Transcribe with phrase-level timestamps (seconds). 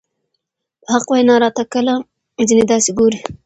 [0.81, 1.93] په حق وېنا راته تکله
[2.47, 3.19] ځينې داسې ګوري